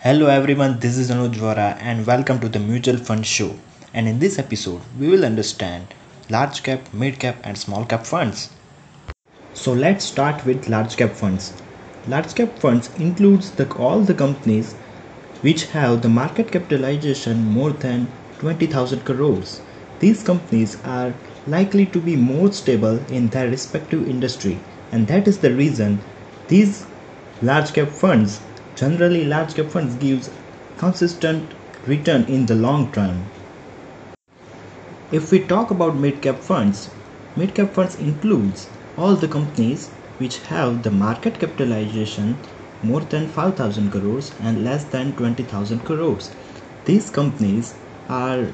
Hello 0.00 0.26
everyone, 0.26 0.78
this 0.78 0.98
is 0.98 1.10
Anuj 1.10 1.36
Vohra 1.36 1.78
and 1.80 2.06
welcome 2.06 2.38
to 2.40 2.50
the 2.50 2.58
Mutual 2.58 2.98
Fund 2.98 3.26
Show. 3.26 3.56
And 3.94 4.06
in 4.06 4.18
this 4.18 4.38
episode, 4.38 4.82
we 5.00 5.08
will 5.08 5.24
understand 5.24 5.86
large 6.28 6.62
cap, 6.62 6.92
mid 6.92 7.18
cap, 7.18 7.36
and 7.42 7.56
small 7.56 7.86
cap 7.86 8.04
funds. 8.04 8.50
So 9.54 9.72
let's 9.72 10.04
start 10.04 10.44
with 10.44 10.68
large 10.68 10.98
cap 10.98 11.12
funds. 11.12 11.54
Large 12.06 12.34
cap 12.34 12.58
funds 12.58 12.90
includes 12.98 13.50
the, 13.52 13.66
all 13.76 14.00
the 14.00 14.12
companies 14.12 14.74
which 15.40 15.64
have 15.68 16.02
the 16.02 16.10
market 16.10 16.52
capitalization 16.52 17.42
more 17.46 17.70
than 17.70 18.06
20,000 18.40 19.00
crores. 19.00 19.62
These 19.98 20.22
companies 20.22 20.76
are 20.84 21.14
likely 21.46 21.86
to 21.86 22.00
be 22.00 22.16
more 22.16 22.52
stable 22.52 23.00
in 23.10 23.28
their 23.28 23.48
respective 23.48 24.06
industry 24.06 24.58
and 24.92 25.06
that 25.06 25.26
is 25.26 25.38
the 25.38 25.54
reason 25.54 26.00
these 26.48 26.84
large 27.40 27.72
cap 27.72 27.88
funds 27.88 28.40
generally 28.76 29.24
large 29.24 29.54
cap 29.54 29.66
funds 29.66 29.94
gives 29.96 30.30
consistent 30.76 31.54
return 31.86 32.24
in 32.24 32.44
the 32.46 32.54
long 32.54 32.92
term. 32.92 33.24
If 35.10 35.30
we 35.32 35.38
talk 35.40 35.70
about 35.70 35.96
mid 35.96 36.20
cap 36.20 36.38
funds 36.40 36.90
mid 37.36 37.54
cap 37.54 37.72
funds 37.74 37.96
includes 37.96 38.66
all 38.98 39.14
the 39.14 39.28
companies 39.28 39.88
which 40.18 40.38
have 40.50 40.82
the 40.82 40.90
market 40.90 41.38
capitalization 41.38 42.36
more 42.82 43.00
than 43.00 43.28
5000 43.28 43.90
crores 43.90 44.32
and 44.40 44.64
less 44.64 44.84
than 44.84 45.12
20000 45.16 45.80
crores. 45.80 46.30
These 46.84 47.10
companies 47.10 47.74
are 48.08 48.46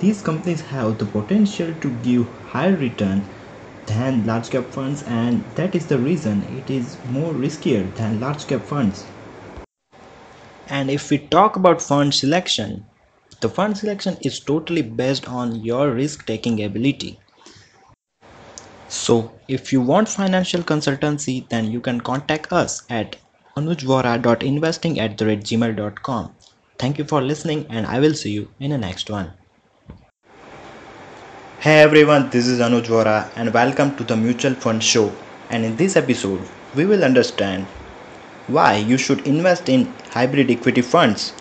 these 0.00 0.22
companies 0.22 0.60
have 0.72 0.98
the 0.98 1.06
potential 1.06 1.74
to 1.80 1.90
give 2.08 2.26
higher 2.54 2.76
return 2.76 3.24
than 3.86 4.24
large 4.24 4.50
cap 4.50 4.64
funds 4.78 5.02
and 5.02 5.44
that 5.56 5.74
is 5.74 5.86
the 5.86 5.98
reason 5.98 6.42
it 6.60 6.70
is 6.70 6.96
more 7.10 7.32
riskier 7.34 7.84
than 7.96 8.20
large 8.20 8.46
cap 8.46 8.62
funds 8.62 9.04
and 10.68 10.90
if 10.90 11.10
we 11.10 11.18
talk 11.18 11.56
about 11.56 11.80
fund 11.80 12.14
selection 12.14 12.84
the 13.40 13.48
fund 13.48 13.76
selection 13.76 14.16
is 14.22 14.40
totally 14.40 14.82
based 14.82 15.28
on 15.28 15.62
your 15.62 15.90
risk 15.90 16.24
taking 16.26 16.64
ability. 16.64 17.20
So 18.88 19.32
if 19.46 19.72
you 19.72 19.80
want 19.80 20.08
financial 20.08 20.62
consultancy 20.62 21.48
then 21.48 21.70
you 21.70 21.80
can 21.80 22.00
contact 22.00 22.52
us 22.52 22.82
at 22.88 23.16
anujvohra.investing 23.56 25.00
at 25.00 25.18
the 25.18 25.24
gmail.com 25.24 26.34
thank 26.78 26.98
you 26.98 27.04
for 27.04 27.22
listening 27.22 27.66
and 27.70 27.86
i 27.86 27.98
will 27.98 28.14
see 28.14 28.30
you 28.30 28.48
in 28.60 28.70
the 28.70 28.78
next 28.78 29.10
one. 29.10 29.32
Hey 31.60 31.80
everyone, 31.80 32.28
this 32.30 32.46
is 32.46 32.60
Anuj 32.60 32.86
Vohra 32.86 33.30
and 33.34 33.52
welcome 33.52 33.96
to 33.96 34.04
the 34.04 34.16
Mutual 34.16 34.54
Fund 34.54 34.84
Show. 34.84 35.10
And 35.50 35.64
in 35.64 35.74
this 35.76 35.96
episode, 35.96 36.40
we 36.74 36.84
will 36.84 37.02
understand 37.02 37.66
why 38.48 38.76
you 38.76 38.96
should 38.96 39.26
invest 39.26 39.68
in 39.68 39.92
hybrid 40.10 40.50
equity 40.50 40.82
funds. 40.82 41.36